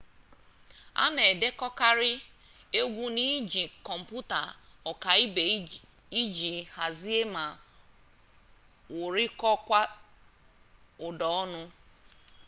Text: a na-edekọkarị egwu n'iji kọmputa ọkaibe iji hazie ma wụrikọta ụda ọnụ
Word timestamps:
a 1.03 1.05
na-edekọkarị 1.15 2.11
egwu 2.79 3.05
n'iji 3.15 3.63
kọmputa 3.87 4.39
ọkaibe 4.91 5.43
iji 6.21 6.53
hazie 6.75 7.19
ma 7.33 7.43
wụrikọta 8.95 9.79
ụda 11.07 11.27
ọnụ 11.41 11.61